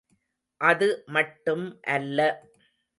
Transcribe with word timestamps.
அது 0.61 0.87
மட்டும் 1.07 1.65
அல்ல. 1.89 2.19